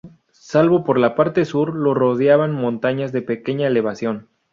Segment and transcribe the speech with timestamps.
[0.33, 4.29] Salvo por la parte sur, lo rodean montañas de pequeña elevación.